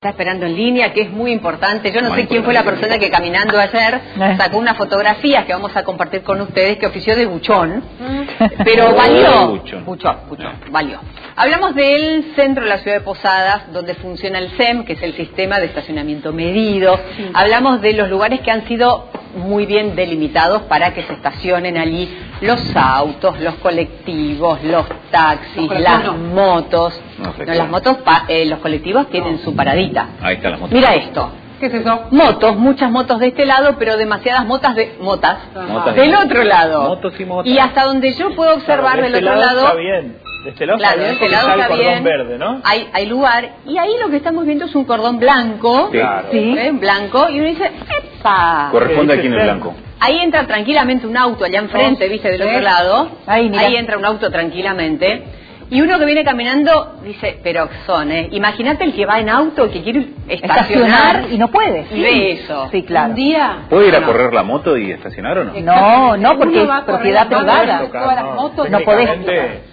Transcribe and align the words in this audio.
está 0.00 0.10
esperando 0.10 0.46
en 0.46 0.54
línea, 0.54 0.92
que 0.92 1.00
es 1.00 1.10
muy 1.10 1.32
importante. 1.32 1.90
Yo 1.90 2.00
no 2.00 2.14
sé 2.14 2.28
quién 2.28 2.44
fue 2.44 2.54
la 2.54 2.62
persona 2.62 3.00
que 3.00 3.10
caminando 3.10 3.58
ayer 3.58 4.00
sacó 4.36 4.58
unas 4.58 4.76
fotografías 4.76 5.44
que 5.44 5.52
vamos 5.52 5.74
a 5.74 5.82
compartir 5.82 6.22
con 6.22 6.40
ustedes 6.40 6.78
que 6.78 6.86
ofició 6.86 7.16
de 7.16 7.26
buchón, 7.26 7.82
pero 8.62 8.94
valió. 8.96 9.48
Buchón. 9.48 9.84
Buchón, 9.84 10.16
buchón, 10.28 10.52
valió. 10.70 11.00
Hablamos 11.34 11.74
del 11.74 12.32
centro 12.36 12.62
de 12.62 12.70
la 12.70 12.78
ciudad 12.78 12.98
de 12.98 13.02
Posadas, 13.02 13.72
donde 13.72 13.96
funciona 13.96 14.38
el 14.38 14.56
SEM, 14.56 14.84
que 14.84 14.92
es 14.92 15.02
el 15.02 15.16
sistema 15.16 15.58
de 15.58 15.66
estacionamiento 15.66 16.32
medido. 16.32 16.96
Hablamos 17.34 17.80
de 17.80 17.94
los 17.94 18.08
lugares 18.08 18.38
que 18.42 18.52
han 18.52 18.68
sido 18.68 19.08
muy 19.34 19.66
bien 19.66 19.96
delimitados 19.96 20.62
para 20.62 20.94
que 20.94 21.02
se 21.02 21.12
estacionen 21.12 21.76
allí 21.76 22.08
los 22.40 22.60
autos, 22.76 23.40
los 23.40 23.56
colectivos, 23.56 24.62
los 24.62 24.86
taxis, 25.10 25.68
las 25.80 26.16
motos. 26.16 27.00
No 27.18 27.32
las 27.54 27.68
motos, 27.68 27.96
pa- 27.98 28.24
eh, 28.28 28.46
los 28.46 28.58
colectivos 28.60 29.08
tienen 29.10 29.38
su 29.40 29.54
paradita. 29.56 30.08
Ahí 30.22 30.36
está 30.36 30.50
la 30.50 30.56
moto. 30.58 30.74
Mira 30.74 30.94
esto. 30.94 31.30
¿Qué 31.58 31.66
es 31.66 31.74
eso? 31.74 32.02
Motos, 32.12 32.56
muchas 32.56 32.88
motos 32.90 33.18
de 33.18 33.28
este 33.28 33.44
lado, 33.44 33.74
pero 33.80 33.96
demasiadas 33.96 34.46
motas 34.46 34.76
de 34.76 34.96
motas, 35.00 35.38
Motas 35.68 35.96
del 35.96 36.12
de- 36.12 36.16
otro 36.16 36.44
lado. 36.44 36.82
Motos 36.84 37.18
y 37.18 37.24
motas. 37.24 37.50
Y 37.52 37.58
hasta 37.58 37.82
donde 37.84 38.12
yo 38.12 38.34
puedo 38.36 38.54
observar 38.54 38.92
Claro, 38.92 39.02
de 39.02 39.10
del 39.10 39.14
este 39.26 39.28
otro 39.28 39.40
lado, 39.44 39.60
está 39.66 39.74
bien. 39.74 40.16
De 40.44 40.50
este 40.50 40.66
lado, 40.66 40.78
claro, 40.78 40.98
de 41.02 41.10
está 41.10 41.12
este 41.14 41.26
bien 41.28 41.32
lado 41.48 41.60
está 41.60 41.74
bien. 41.74 42.04
verde, 42.04 42.38
¿no? 42.38 42.60
Hay, 42.62 42.88
hay 42.92 43.06
lugar. 43.06 43.50
Y 43.66 43.76
ahí 43.76 43.90
lo 44.00 44.08
que 44.08 44.16
estamos 44.18 44.46
viendo 44.46 44.66
es 44.66 44.74
un 44.76 44.84
cordón 44.84 45.18
blanco. 45.18 45.88
Sí. 45.90 45.98
Claro. 45.98 46.28
¿eh? 46.30 46.70
Blanco. 46.74 47.28
Y 47.28 47.40
uno 47.40 47.48
dice, 47.48 47.64
¡epa! 47.64 48.68
Corresponde 48.70 49.14
¿Qué 49.14 49.18
aquí 49.18 49.26
en 49.26 49.32
dice 49.32 49.42
el 49.44 49.48
Sem? 49.50 49.58
blanco. 49.60 49.76
Ahí 49.98 50.18
entra 50.20 50.46
tranquilamente 50.46 51.08
un 51.08 51.16
auto 51.16 51.44
allá 51.44 51.58
enfrente, 51.58 52.08
¿viste? 52.08 52.30
Del 52.30 52.42
otro 52.42 52.60
lado. 52.60 53.10
Ahí, 53.26 53.50
mira. 53.50 53.66
entra 53.66 53.98
un 53.98 54.04
auto 54.04 54.30
tranquilamente. 54.30 55.24
Y 55.70 55.80
uno 55.82 55.98
que 55.98 56.06
viene 56.06 56.24
caminando 56.24 56.96
dice, 57.04 57.38
pero 57.42 57.68
son, 57.86 58.10
¿eh? 58.10 58.28
Imagínate 58.32 58.84
el 58.84 58.94
que 58.94 59.04
va 59.04 59.20
en 59.20 59.28
auto, 59.28 59.70
que 59.70 59.82
quiere 59.82 60.06
estacionar. 60.26 60.60
estacionar 61.16 61.26
y 61.30 61.36
no 61.38 61.48
puede. 61.50 61.84
Y 61.92 62.00
ve 62.00 62.32
eso. 62.32 62.68
Sí, 62.70 62.82
claro. 62.84 63.10
Un 63.10 63.14
día. 63.16 63.58
¿Puede 63.68 63.88
ir 63.88 63.96
a 63.96 64.00
No. 64.00 64.06
correr 64.06 64.32
la 64.32 64.42
moto 64.42 64.76
y 64.78 64.90
estacionar 64.92 65.36
o 65.38 65.44
no? 65.44 65.52
No, 65.60 66.16
no, 66.16 66.38
porque 66.38 66.62
es 66.62 66.68
propiedad 66.86 67.26
privada. 67.26 67.82
Todas 67.90 68.14
las 68.16 68.24
no. 68.24 68.34
motos 68.34 68.70
no 68.70 68.80
podés, 68.80 69.10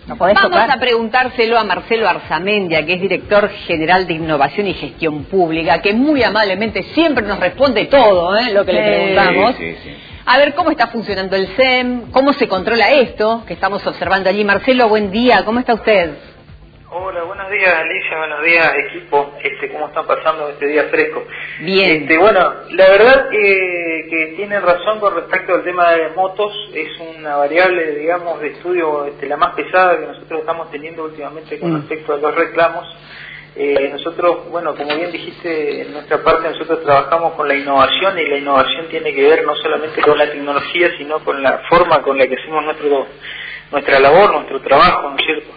no 0.07 0.15
podés 0.17 0.35
Vamos 0.35 0.51
tocar. 0.51 0.69
a 0.71 0.79
preguntárselo 0.79 1.57
a 1.57 1.63
Marcelo 1.63 2.09
Arzamendia, 2.09 2.85
que 2.85 2.93
es 2.95 3.01
director 3.01 3.49
general 3.67 4.05
de 4.05 4.13
Innovación 4.15 4.67
y 4.67 4.73
Gestión 4.73 5.23
Pública, 5.25 5.81
que 5.81 5.93
muy 5.93 6.21
amablemente 6.23 6.83
siempre 6.93 7.25
nos 7.25 7.39
responde 7.39 7.85
todo 7.85 8.35
¿eh? 8.37 8.51
lo 8.53 8.65
que 8.65 8.73
le 8.73 8.83
Sí. 8.83 8.89
preguntamos. 9.13 9.55
Sí, 9.55 9.71
sí, 9.71 9.77
sí. 9.83 9.95
A 10.25 10.37
ver 10.39 10.55
cómo 10.55 10.71
está 10.71 10.87
funcionando 10.87 11.35
el 11.35 11.55
SEM, 11.55 12.11
cómo 12.11 12.33
se 12.33 12.47
controla 12.47 12.91
esto 12.91 13.43
que 13.47 13.53
estamos 13.53 13.85
observando 13.85 14.29
allí. 14.29 14.43
Marcelo, 14.43 14.89
buen 14.89 15.11
día, 15.11 15.45
¿cómo 15.45 15.59
está 15.59 15.75
usted? 15.75 16.11
Hola, 16.89 17.23
buenos 17.23 17.51
días 17.51 17.73
Alicia, 17.75 18.17
buenos 18.17 18.43
días 18.43 18.71
equipo, 18.87 19.33
este, 19.43 19.69
¿cómo 19.71 19.87
están 19.87 20.07
pasando 20.07 20.47
este 20.49 20.67
día 20.67 20.85
fresco? 20.85 21.25
Bien. 21.59 22.03
Este, 22.03 22.17
bueno, 22.17 22.53
la 22.71 22.89
verdad 22.89 23.29
que, 23.29 24.07
que 24.09 24.33
tienen 24.37 24.61
razón 24.61 24.99
con 25.01 25.13
respecto 25.13 25.53
al 25.55 25.63
tema 25.63 25.91
de 25.91 26.09
motos, 26.15 26.53
es 26.73 26.87
una 27.17 27.35
variable, 27.35 27.95
digamos, 27.95 28.39
de 28.39 28.47
estudio 28.47 29.05
este, 29.07 29.27
la 29.27 29.35
más 29.37 29.53
pesada 29.55 29.99
que 29.99 30.05
nosotros 30.07 30.39
estamos 30.39 30.71
teniendo 30.71 31.03
últimamente 31.03 31.59
con 31.59 31.73
Mm. 31.73 31.75
respecto 31.81 32.13
a 32.13 32.17
los 32.17 32.33
reclamos. 32.33 32.85
Eh, 33.55 33.89
nosotros, 33.91 34.49
bueno, 34.51 34.75
como 34.75 34.95
bien 34.95 35.11
dijiste, 35.11 35.81
en 35.83 35.93
nuestra 35.93 36.23
parte 36.23 36.49
nosotros 36.49 36.83
trabajamos 36.83 37.33
con 37.35 37.47
la 37.47 37.55
innovación 37.55 38.17
y 38.19 38.25
la 38.27 38.37
innovación 38.37 38.87
tiene 38.89 39.13
que 39.13 39.23
ver 39.27 39.43
no 39.45 39.55
solamente 39.55 40.01
con 40.01 40.17
la 40.17 40.29
tecnología, 40.31 40.89
sino 40.97 41.19
con 41.23 41.41
la 41.43 41.59
forma 41.69 42.01
con 42.03 42.17
la 42.17 42.27
que 42.27 42.35
hacemos 42.35 42.63
nuestro, 42.65 43.07
nuestra 43.71 43.99
labor, 43.99 44.33
nuestro 44.33 44.59
trabajo, 44.61 45.09
¿no 45.09 45.17
es 45.17 45.25
cierto? 45.25 45.51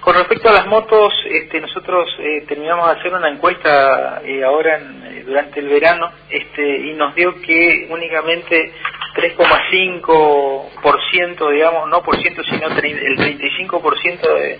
Con 0.00 0.14
respecto 0.16 0.48
a 0.48 0.52
las 0.54 0.66
motos, 0.66 1.12
este, 1.30 1.60
nosotros 1.60 2.08
eh, 2.20 2.44
terminamos 2.48 2.86
de 2.88 2.92
hacer 3.00 3.14
una 3.14 3.28
encuesta 3.30 4.20
eh, 4.24 4.42
ahora 4.44 4.78
en- 4.78 5.02
eh, 5.06 5.22
durante 5.26 5.60
el 5.60 5.68
verano 5.68 6.10
este, 6.30 6.62
y 6.88 6.94
nos 6.94 7.14
dio 7.14 7.34
que 7.42 7.86
únicamente 7.90 8.72
3,5%, 9.14 11.50
digamos, 11.50 11.88
no 11.88 12.02
por 12.02 12.16
ciento, 12.20 12.42
sino 12.44 12.66
el 12.68 12.74
35% 12.76 14.34
de, 14.34 14.58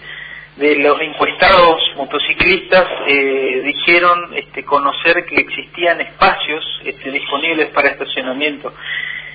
de 0.56 0.76
los 0.76 1.00
encuestados 1.00 1.80
motociclistas 1.96 2.84
eh, 3.06 3.62
dijeron 3.64 4.34
este, 4.34 4.64
conocer 4.64 5.24
que 5.24 5.36
existían 5.36 6.00
espacios 6.00 6.64
este, 6.84 7.10
disponibles 7.10 7.70
para 7.70 7.88
estacionamiento. 7.88 8.72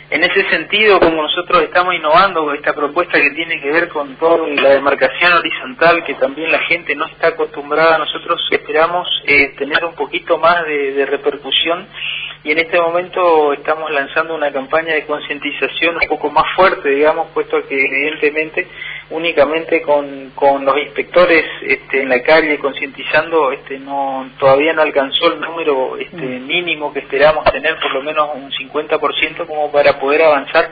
En 0.09 0.23
ese 0.23 0.50
sentido, 0.50 1.00
como 1.00 1.22
nosotros 1.22 1.63
estamos 1.63 1.94
innovando 1.94 2.45
con 2.45 2.56
esta 2.56 2.73
propuesta 2.73 3.19
que 3.19 3.31
tiene 3.31 3.59
que 3.59 3.69
ver 3.69 3.89
con 3.89 4.16
todo 4.16 4.47
y 4.47 4.56
la 4.56 4.69
demarcación 4.69 5.33
horizontal, 5.33 6.03
que 6.06 6.13
también 6.13 6.50
la 6.50 6.59
gente 6.59 6.95
no 6.95 7.07
está 7.07 7.29
acostumbrada, 7.29 7.97
nosotros 7.97 8.39
esperamos 8.51 9.07
eh, 9.25 9.53
tener 9.57 9.83
un 9.83 9.95
poquito 9.95 10.38
más 10.38 10.63
de 10.66 11.06
repercusión 11.06 11.88
y 12.47 12.51
en 12.51 12.59
este 12.59 12.79
momento 12.79 13.51
estamos 13.51 13.91
lanzando 13.91 14.33
una 14.33 14.49
campaña 14.53 14.93
de 14.93 15.05
concientización 15.05 15.97
un 16.01 16.07
poco 16.07 16.29
más 16.29 16.45
fuerte, 16.55 16.87
digamos, 16.87 17.27
puesto 17.33 17.61
que 17.67 17.75
evidentemente 17.75 18.65
únicamente 19.09 19.81
con, 19.81 20.31
con 20.33 20.63
los 20.63 20.77
inspectores 20.77 21.43
este, 21.61 22.03
en 22.03 22.07
la 22.07 22.23
calle 22.23 22.57
concientizando 22.57 23.51
este, 23.51 23.77
no 23.79 24.29
todavía 24.39 24.71
no 24.71 24.81
alcanzó 24.81 25.33
el 25.33 25.41
número 25.41 25.97
este, 25.97 26.15
mínimo 26.15 26.93
que 26.93 26.99
esperamos 26.99 27.43
tener, 27.51 27.77
por 27.81 27.93
lo 27.93 28.01
menos 28.01 28.29
un 28.35 28.49
50% 28.49 29.45
como 29.45 29.69
para 29.69 29.99
poder 29.99 30.21
avanzar 30.21 30.71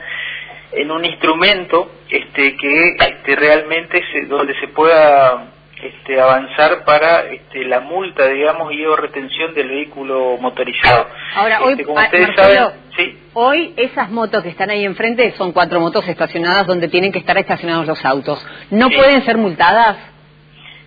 en 0.72 0.90
un 0.90 1.04
instrumento 1.04 1.90
este, 2.08 2.56
que 2.56 2.96
este, 2.98 3.36
realmente 3.36 4.02
se, 4.12 4.22
donde 4.24 4.58
se 4.60 4.68
pueda 4.68 5.52
este, 5.82 6.20
avanzar 6.20 6.84
para 6.84 7.20
este, 7.30 7.64
la 7.64 7.80
multa, 7.80 8.26
digamos, 8.28 8.72
y 8.72 8.84
o 8.86 8.96
retención 8.96 9.52
del 9.54 9.68
vehículo 9.68 10.36
motorizado. 10.40 11.06
Ahora, 11.34 11.60
hoy, 11.62 11.72
Este, 11.72 11.84
como 11.84 12.00
ustedes 12.00 12.28
Marcelo, 12.28 12.54
saben, 12.66 12.80
sí. 12.96 13.18
hoy 13.34 13.74
esas 13.76 14.10
motos 14.10 14.42
que 14.42 14.48
están 14.48 14.70
ahí 14.70 14.84
enfrente 14.84 15.32
son 15.36 15.52
cuatro 15.52 15.78
motos 15.80 16.06
estacionadas 16.08 16.66
donde 16.66 16.88
tienen 16.88 17.12
que 17.12 17.18
estar 17.18 17.36
estacionados 17.38 17.86
los 17.86 18.04
autos. 18.04 18.44
¿No 18.70 18.88
Sí. 18.88 18.96
pueden 18.96 19.24
ser 19.24 19.36
multadas? 19.36 19.96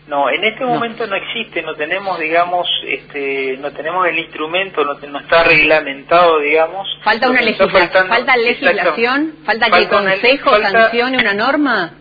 No, 0.07 0.27
en 0.27 0.43
este 0.43 0.65
momento 0.65 1.05
no 1.05 1.15
existe, 1.15 1.61
no 1.61 1.75
tenemos, 1.75 2.17
digamos, 2.19 2.67
este, 2.87 3.57
no 3.61 3.69
tenemos 3.69 4.07
el 4.07 4.17
instrumento, 4.17 4.83
no, 4.83 4.95
no 4.95 5.19
está 5.19 5.43
reglamentado, 5.43 6.39
digamos. 6.39 6.87
¿Falta 7.03 7.29
una 7.29 7.41
legislación? 7.41 8.07
¿Falta 8.07 8.35
legislación? 8.37 9.33
¿Falta 9.45 9.67
que 9.69 9.81
una- 9.81 9.89
Consejo 9.89 10.49
falta- 10.49 10.71
sancione 10.71 11.17
una 11.19 11.33
norma? 11.35 11.91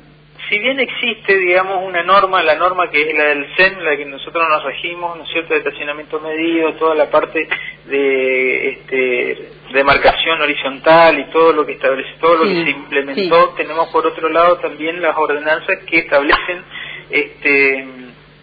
Si 0.49 0.59
bien 0.59 0.81
existe, 0.81 1.37
digamos, 1.37 1.85
una 1.85 2.03
norma, 2.03 2.43
la 2.43 2.55
norma 2.55 2.89
que 2.91 3.03
es 3.03 3.15
la 3.17 3.25
del 3.25 3.47
CEN, 3.55 3.85
la 3.85 3.97
que 3.97 4.07
nosotros 4.07 4.49
nos 4.49 4.65
regimos, 4.65 5.17
¿no 5.17 5.25
es 5.25 5.31
cierto?, 5.31 5.53
de 5.53 5.59
estacionamiento 5.59 6.21
medido, 6.21 6.73
toda 6.75 6.95
la 6.95 7.11
parte 7.11 7.47
de 7.87 8.69
este, 8.71 9.51
demarcación 9.73 10.41
horizontal 10.41 11.19
y 11.19 11.25
todo 11.31 11.53
lo 11.53 11.67
que 11.67 11.73
establece, 11.73 12.15
todo 12.21 12.37
lo 12.37 12.45
Sí, 12.45 12.55
que 12.55 12.65
se 12.65 12.71
implementó, 12.71 13.51
tenemos 13.57 13.89
por 13.91 14.07
otro 14.07 14.31
lado 14.31 14.57
también 14.57 15.03
las 15.03 15.17
ordenanzas 15.17 15.85
que 15.85 15.99
establecen 15.99 16.63
este, 17.11 17.87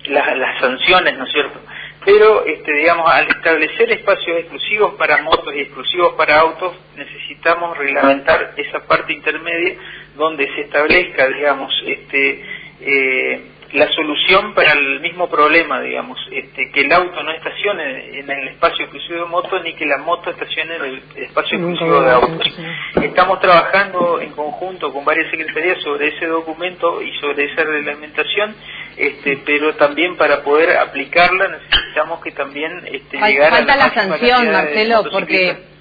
las, 0.05 0.37
las 0.37 0.59
sanciones, 0.59 1.17
¿no 1.17 1.25
es 1.25 1.31
cierto? 1.31 1.59
Pero, 2.05 2.45
este, 2.45 2.71
digamos, 2.71 3.09
al 3.11 3.27
establecer 3.27 3.91
espacios 3.91 4.37
exclusivos 4.37 4.93
para 4.93 5.23
motos 5.23 5.55
y 5.55 5.61
exclusivos 5.61 6.13
para 6.13 6.39
autos, 6.39 6.75
necesitamos 6.95 7.75
reglamentar 7.75 8.53
esa 8.57 8.79
parte 8.85 9.11
intermedia 9.11 9.75
donde 10.15 10.47
se 10.55 10.61
establezca, 10.61 11.27
digamos, 11.27 11.73
este, 11.85 12.43
eh, 12.81 13.41
la 13.73 13.89
solución 13.91 14.53
para 14.53 14.71
el 14.73 15.01
mismo 15.01 15.29
problema, 15.29 15.81
digamos, 15.81 16.17
este, 16.31 16.71
que 16.71 16.81
el 16.81 16.91
auto 16.93 17.21
no 17.23 17.31
estacione 17.31 18.19
en 18.19 18.29
el 18.29 18.47
espacio 18.49 18.85
exclusivo 18.85 19.19
de 19.19 19.25
moto 19.25 19.59
ni 19.63 19.73
que 19.73 19.85
la 19.85 19.97
moto 19.97 20.29
estacione 20.29 20.75
en 20.75 20.81
el 20.85 21.03
espacio 21.23 21.57
exclusivo 21.57 22.01
de 22.01 22.11
autos. 22.11 22.59
Estamos 23.03 23.39
trabajando 23.41 24.21
en 24.21 24.31
conjunto 24.31 24.93
con 24.93 25.03
varias 25.03 25.29
secretarías 25.29 25.81
sobre 25.81 26.07
ese 26.07 26.25
documento 26.27 27.01
y 27.01 27.11
sobre 27.19 27.45
esa 27.51 27.63
reglamentación, 27.65 28.55
este, 28.95 29.39
pero 29.45 29.73
también 29.75 30.15
para 30.15 30.41
poder 30.43 30.77
aplicarla 30.77 31.47
necesitamos 31.49 32.21
que 32.23 32.31
también 32.31 32.71
este, 32.89 33.17
Fal- 33.19 33.31
llegar 33.31 33.53
a 33.53 33.61
la 33.61 33.75
máxima 33.85 34.17
sanción, 34.29 34.53
Marcelo, 34.53 35.03
porque. 35.11 35.74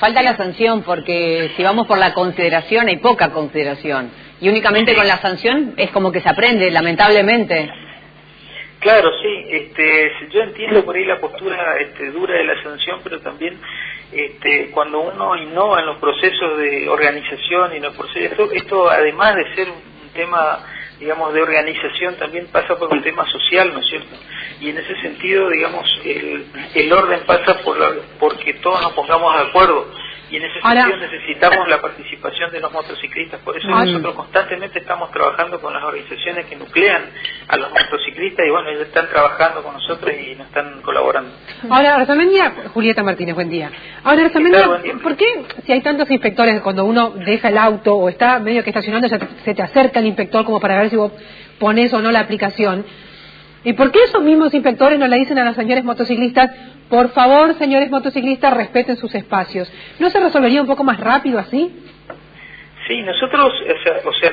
Falta 0.00 0.22
la 0.22 0.36
sanción, 0.36 0.82
porque 0.82 1.52
si 1.56 1.62
vamos 1.62 1.86
por 1.86 1.98
la 1.98 2.14
consideración 2.14 2.88
hay 2.88 2.96
poca 2.96 3.30
consideración. 3.30 4.10
Y 4.40 4.48
únicamente 4.48 4.94
con 4.94 5.06
la 5.06 5.18
sanción 5.18 5.74
es 5.76 5.90
como 5.90 6.10
que 6.10 6.22
se 6.22 6.28
aprende, 6.28 6.70
lamentablemente. 6.70 7.70
Claro, 8.80 9.10
sí, 9.22 9.44
este, 9.50 10.10
yo 10.30 10.40
entiendo 10.40 10.82
por 10.86 10.96
ahí 10.96 11.04
la 11.04 11.20
postura 11.20 11.76
este, 11.80 12.10
dura 12.12 12.34
de 12.34 12.44
la 12.44 12.62
sanción, 12.62 13.00
pero 13.04 13.20
también 13.20 13.58
este, 14.10 14.70
cuando 14.70 15.00
uno 15.00 15.36
innova 15.36 15.80
en 15.80 15.86
los 15.86 15.98
procesos 15.98 16.56
de 16.56 16.88
organización 16.88 17.74
y 17.74 17.76
en 17.76 17.82
los 17.82 17.94
procesos, 17.94 18.30
esto, 18.30 18.50
esto 18.52 18.90
además 18.90 19.36
de 19.36 19.54
ser 19.54 19.68
un 19.68 20.10
tema, 20.14 20.64
digamos, 21.00 21.32
de 21.34 21.42
organización, 21.42 22.14
también 22.16 22.46
pasa 22.52 22.76
por 22.78 22.92
un 22.92 23.02
tema 23.02 23.26
social, 23.26 23.72
¿no 23.72 23.80
es 23.80 23.86
cierto? 23.88 24.14
Y 24.60 24.68
en 24.70 24.78
ese 24.78 24.94
sentido, 25.00 25.48
digamos, 25.48 25.88
el, 26.04 26.46
el 26.74 26.92
orden 26.92 27.20
pasa 27.26 27.58
por 27.62 27.78
la- 27.78 27.94
porque 28.18 28.54
todos 28.54 28.82
nos 28.82 28.92
pongamos 28.92 29.34
de 29.36 29.48
acuerdo 29.48 29.90
y 30.30 30.36
en 30.36 30.44
ese 30.44 30.60
Ahora- 30.62 30.82
sentido 30.82 30.98
necesitamos 31.10 31.68
la 31.68 31.80
participación 31.80 32.52
de 32.52 32.60
los 32.60 32.70
motociclistas. 32.70 33.40
Por 33.40 33.56
eso 33.56 33.66
nosotros 33.86 34.14
constantemente 34.14 34.78
estamos 34.78 35.10
trabajando 35.10 35.60
con 35.60 35.72
las 35.72 35.82
organizaciones 35.82 36.46
que 36.46 36.54
nuclean 36.56 37.10
a 37.48 37.56
los 37.56 37.69
y 38.22 38.50
bueno, 38.50 38.68
ellos 38.68 38.82
están 38.82 39.08
trabajando 39.08 39.62
con 39.62 39.72
nosotros 39.72 40.12
y 40.14 40.34
nos 40.34 40.46
están 40.48 40.82
colaborando. 40.82 41.30
Ahora, 41.70 41.96
Arzamendia, 41.96 42.52
Julieta 42.74 43.02
Martínez, 43.02 43.34
buen 43.34 43.48
día. 43.48 43.70
Ahora, 44.04 44.26
Arzamendia. 44.26 44.66
¿por 45.02 45.16
qué 45.16 45.24
si 45.64 45.72
hay 45.72 45.80
tantos 45.80 46.10
inspectores 46.10 46.60
cuando 46.60 46.84
uno 46.84 47.10
deja 47.10 47.48
el 47.48 47.56
auto 47.56 47.94
o 47.94 48.08
está 48.08 48.38
medio 48.38 48.62
que 48.62 48.70
estacionando 48.70 49.08
ya 49.08 49.18
se 49.44 49.54
te 49.54 49.62
acerca 49.62 50.00
el 50.00 50.06
inspector 50.06 50.44
como 50.44 50.60
para 50.60 50.78
ver 50.78 50.90
si 50.90 50.96
vos 50.96 51.12
pones 51.58 51.92
o 51.94 52.02
no 52.02 52.10
la 52.10 52.20
aplicación? 52.20 52.84
¿Y 53.64 53.72
por 53.72 53.90
qué 53.90 54.04
esos 54.04 54.22
mismos 54.22 54.52
inspectores 54.52 54.98
no 54.98 55.06
le 55.06 55.16
dicen 55.16 55.38
a 55.38 55.44
los 55.44 55.56
señores 55.56 55.84
motociclistas, 55.84 56.50
por 56.88 57.10
favor, 57.10 57.54
señores 57.54 57.90
motociclistas, 57.90 58.52
respeten 58.52 58.96
sus 58.96 59.14
espacios? 59.14 59.70
¿No 59.98 60.10
se 60.10 60.20
resolvería 60.20 60.60
un 60.60 60.66
poco 60.66 60.84
más 60.84 61.00
rápido 61.00 61.38
así? 61.38 61.70
Sí, 62.90 63.02
nosotros, 63.02 63.52
o 63.52 63.82
sea, 63.84 64.00
o 64.04 64.12
sea, 64.14 64.32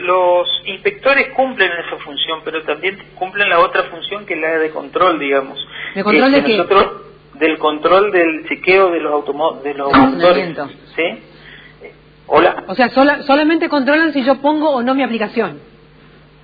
los, 0.00 0.62
inspectores 0.64 1.30
cumplen 1.30 1.72
esa 1.72 1.96
función, 2.04 2.38
pero 2.44 2.62
también 2.62 2.96
cumplen 3.16 3.48
la 3.50 3.58
otra 3.58 3.82
función 3.82 4.24
que 4.24 4.34
es 4.34 4.40
la 4.40 4.58
de 4.58 4.70
control, 4.70 5.18
digamos. 5.18 5.58
¿De 5.92 6.04
control 6.04 6.30
de 6.30 6.44
qué? 6.44 6.56
Nosotros, 6.56 6.86
del 7.34 7.58
control 7.58 8.12
del 8.12 8.46
chequeo 8.48 8.92
de 8.92 9.00
los, 9.00 9.12
automo 9.12 9.54
de 9.54 9.74
los 9.74 9.88
motores. 9.92 10.50
Estacionamiento. 10.50 10.68
¿Sí? 10.94 11.02
Eh, 11.02 11.92
Hola. 12.28 12.62
O 12.68 12.76
sea, 12.76 12.90
sola- 12.90 13.24
solamente 13.24 13.68
controlan 13.68 14.12
si 14.12 14.22
yo 14.22 14.36
pongo 14.40 14.70
o 14.70 14.82
no 14.84 14.94
mi 14.94 15.02
aplicación. 15.02 15.58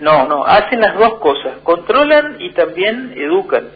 No, 0.01 0.27
no, 0.27 0.45
hacen 0.45 0.81
las 0.81 0.99
dos 0.99 1.15
cosas, 1.21 1.59
controlan 1.63 2.41
y 2.41 2.51
también 2.55 3.15
educan. 3.17 3.69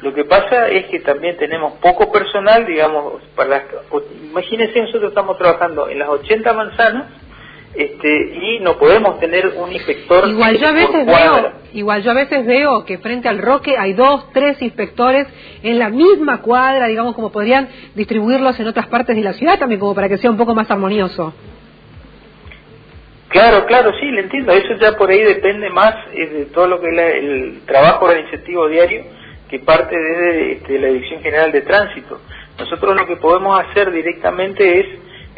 Lo 0.00 0.14
que 0.14 0.24
pasa 0.24 0.68
es 0.68 0.86
que 0.86 1.00
también 1.00 1.36
tenemos 1.36 1.74
poco 1.74 2.10
personal, 2.10 2.64
digamos, 2.64 3.22
para 3.36 3.50
las, 3.50 3.62
imagínense 4.22 4.80
nosotros 4.80 5.10
estamos 5.10 5.36
trabajando 5.36 5.90
en 5.90 5.98
las 5.98 6.08
80 6.08 6.54
manzanas 6.54 7.04
este, 7.76 8.38
y 8.40 8.60
no 8.60 8.76
podemos 8.78 9.18
tener 9.20 9.48
un 9.56 9.72
inspector 9.72 10.28
Igual 10.28 10.58
yo 10.58 10.68
a 10.68 10.72
veces 10.72 11.06
veo, 11.06 11.52
igual 11.72 12.02
yo 12.02 12.10
a 12.10 12.14
veces 12.14 12.46
veo 12.46 12.84
que 12.84 12.98
frente 12.98 13.28
al 13.28 13.38
Roque 13.38 13.76
hay 13.78 13.92
dos, 13.94 14.30
tres 14.32 14.60
inspectores 14.62 15.26
en 15.62 15.78
la 15.78 15.88
misma 15.90 16.40
cuadra, 16.42 16.86
digamos, 16.86 17.14
como 17.14 17.32
podrían 17.32 17.68
distribuirlos 17.94 18.58
en 18.60 18.68
otras 18.68 18.86
partes 18.86 19.16
de 19.16 19.22
la 19.22 19.32
ciudad 19.32 19.58
también, 19.58 19.80
como 19.80 19.94
para 19.94 20.08
que 20.08 20.18
sea 20.18 20.30
un 20.30 20.36
poco 20.36 20.54
más 20.54 20.70
armonioso. 20.70 21.34
Claro, 23.28 23.66
claro, 23.66 23.90
sí, 23.98 24.06
le 24.06 24.20
entiendo. 24.22 24.52
Eso 24.52 24.74
ya 24.80 24.92
por 24.96 25.10
ahí 25.10 25.20
depende 25.22 25.68
más 25.70 25.94
eh, 26.12 26.26
de 26.26 26.44
todo 26.46 26.68
lo 26.68 26.80
que 26.80 26.88
es 26.88 26.94
la- 26.94 27.08
el 27.10 27.60
trabajo 27.66 28.04
organizativo 28.04 28.68
diario 28.68 29.02
que 29.50 29.58
parte 29.58 29.96
desde 29.96 30.52
este, 30.52 30.78
la 30.78 30.88
Dirección 30.88 31.20
General 31.22 31.50
de 31.50 31.60
Tránsito. 31.62 32.20
Nosotros 32.58 32.94
lo 32.96 33.06
que 33.06 33.16
podemos 33.16 33.58
hacer 33.60 33.90
directamente 33.90 34.78
es 34.80 34.86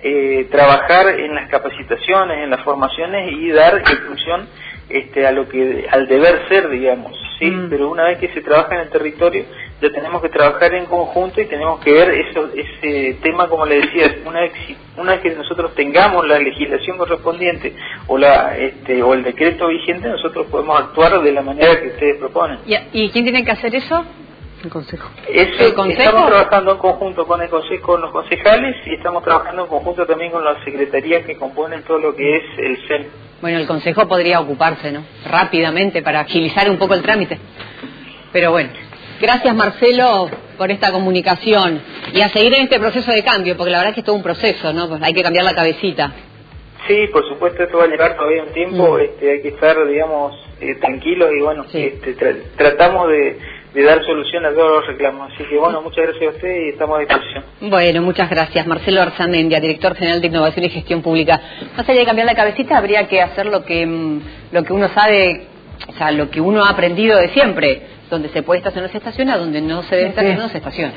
eh, 0.08 0.46
trabajar 0.52 1.18
en 1.18 1.34
las 1.34 1.50
capacitaciones, 1.50 2.44
en 2.44 2.50
las 2.50 2.62
formaciones 2.62 3.32
y 3.32 3.50
dar 3.50 3.76
ejecución 3.78 4.46
este, 4.88 5.26
a 5.26 5.32
lo 5.32 5.48
que 5.48 5.84
al 5.90 6.06
deber 6.06 6.46
ser, 6.48 6.68
digamos, 6.68 7.12
sí. 7.40 7.50
Mm. 7.50 7.68
Pero 7.70 7.90
una 7.90 8.04
vez 8.04 8.18
que 8.18 8.28
se 8.28 8.40
trabaja 8.40 8.76
en 8.76 8.82
el 8.82 8.90
territorio, 8.90 9.44
ya 9.82 9.90
tenemos 9.90 10.22
que 10.22 10.28
trabajar 10.28 10.72
en 10.74 10.86
conjunto 10.86 11.40
y 11.40 11.46
tenemos 11.46 11.80
que 11.80 11.90
ver 11.90 12.10
eso, 12.10 12.48
ese 12.54 13.14
tema, 13.20 13.48
como 13.48 13.66
le 13.66 13.80
decía, 13.80 14.14
una 14.24 14.42
vez, 14.42 14.52
una 14.96 15.12
vez 15.14 15.22
que 15.22 15.30
nosotros 15.30 15.74
tengamos 15.74 16.24
la 16.28 16.38
legislación 16.38 16.98
correspondiente 16.98 17.74
o 18.06 18.16
la 18.16 18.56
este, 18.56 19.02
o 19.02 19.12
el 19.12 19.24
decreto 19.24 19.66
vigente, 19.66 20.08
nosotros 20.08 20.46
podemos 20.46 20.78
actuar 20.78 21.20
de 21.20 21.32
la 21.32 21.42
manera 21.42 21.80
que 21.80 21.88
ustedes 21.88 22.18
proponen. 22.18 22.60
¿Y, 22.64 22.76
y 22.92 23.10
quién 23.10 23.24
tiene 23.24 23.44
que 23.44 23.50
hacer 23.50 23.74
eso? 23.74 24.04
El 24.66 24.72
consejo. 24.72 25.08
Eso, 25.28 25.64
¿El 25.64 25.74
consejo? 25.74 26.02
Estamos 26.02 26.26
trabajando 26.28 26.72
en 26.72 26.78
conjunto 26.78 27.24
con 27.26 27.40
el 27.40 27.48
consejo, 27.48 27.86
con 27.86 28.00
los 28.00 28.10
concejales 28.10 28.74
y 28.86 28.94
estamos 28.94 29.22
trabajando 29.22 29.62
en 29.62 29.68
conjunto 29.68 30.04
también 30.06 30.32
con 30.32 30.44
las 30.44 30.62
secretarías 30.64 31.24
que 31.24 31.36
componen 31.36 31.82
todo 31.84 31.98
lo 31.98 32.14
que 32.16 32.36
es 32.36 32.42
el 32.58 32.76
CEN. 32.88 33.06
Bueno, 33.40 33.58
el 33.58 33.66
Consejo 33.66 34.08
podría 34.08 34.40
ocuparse, 34.40 34.90
¿no? 34.90 35.04
Rápidamente 35.30 36.02
para 36.02 36.20
agilizar 36.20 36.68
un 36.68 36.78
poco 36.78 36.94
el 36.94 37.02
trámite. 37.02 37.38
Pero 38.32 38.50
bueno, 38.50 38.70
gracias 39.20 39.54
Marcelo 39.54 40.28
por 40.58 40.70
esta 40.72 40.90
comunicación 40.90 41.80
y 42.12 42.20
a 42.22 42.28
seguir 42.30 42.52
en 42.54 42.62
este 42.62 42.80
proceso 42.80 43.12
de 43.12 43.22
cambio, 43.22 43.56
porque 43.56 43.70
la 43.70 43.78
verdad 43.78 43.90
es 43.90 43.94
que 43.94 44.00
es 44.00 44.06
todo 44.06 44.16
un 44.16 44.22
proceso, 44.24 44.72
¿no? 44.72 44.88
Pues 44.88 45.00
hay 45.02 45.14
que 45.14 45.22
cambiar 45.22 45.44
la 45.44 45.54
cabecita. 45.54 46.12
Sí, 46.88 47.06
por 47.12 47.26
supuesto, 47.28 47.62
esto 47.62 47.78
va 47.78 47.84
a 47.84 47.88
llevar 47.88 48.16
todavía 48.16 48.42
un 48.44 48.52
tiempo, 48.52 48.94
Mm. 48.96 49.00
este, 49.00 49.30
hay 49.32 49.42
que 49.42 49.48
estar, 49.48 49.76
digamos, 49.86 50.34
eh, 50.60 50.74
tranquilos 50.76 51.28
y 51.36 51.42
bueno, 51.42 51.64
Sí. 51.70 51.82
este, 51.82 52.16
tra- 52.16 52.36
tratamos 52.56 53.08
de, 53.08 53.38
de 53.76 53.82
dar 53.82 54.02
solución 54.06 54.46
a 54.46 54.54
todos 54.54 54.78
los 54.78 54.86
reclamos. 54.86 55.30
Así 55.30 55.44
que 55.44 55.58
bueno, 55.58 55.82
muchas 55.82 56.06
gracias 56.06 56.32
a 56.32 56.36
usted 56.36 56.64
y 56.64 56.68
estamos 56.70 56.96
a 56.96 57.00
disposición. 57.00 57.44
Bueno, 57.60 58.00
muchas 58.00 58.30
gracias. 58.30 58.66
Marcelo 58.66 59.02
Arzamendia, 59.02 59.60
director 59.60 59.94
general 59.94 60.22
de 60.22 60.28
Innovación 60.28 60.64
y 60.64 60.70
Gestión 60.70 61.02
Pública. 61.02 61.38
Más 61.76 61.86
allá 61.86 62.00
de 62.00 62.06
cambiar 62.06 62.26
la 62.26 62.34
cabecita, 62.34 62.78
habría 62.78 63.06
que 63.06 63.20
hacer 63.20 63.44
lo 63.44 63.66
que, 63.66 63.86
mm, 63.86 64.20
lo 64.52 64.64
que 64.64 64.72
uno 64.72 64.88
sabe, 64.88 65.46
o 65.88 65.92
sea, 65.92 66.10
lo 66.10 66.30
que 66.30 66.40
uno 66.40 66.64
ha 66.64 66.70
aprendido 66.70 67.18
de 67.18 67.28
siempre. 67.28 67.82
Donde 68.08 68.28
se 68.30 68.42
puede 68.42 68.58
estacionar, 68.58 68.88
se 68.90 68.98
estaciona, 68.98 69.36
donde 69.36 69.60
no 69.60 69.82
se 69.82 69.96
debe 69.96 70.08
estacionar, 70.10 70.38
no 70.38 70.48
se 70.48 70.58
estaciona. 70.58 70.94